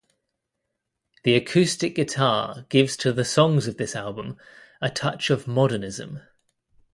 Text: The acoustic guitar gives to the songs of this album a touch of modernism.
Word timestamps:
The 1.25 1.35
acoustic 1.35 1.93
guitar 1.93 2.65
gives 2.69 2.97
to 2.97 3.13
the 3.13 3.23
songs 3.23 3.67
of 3.67 3.77
this 3.77 3.95
album 3.95 4.35
a 4.81 4.89
touch 4.89 5.29
of 5.29 5.47
modernism. 5.47 6.21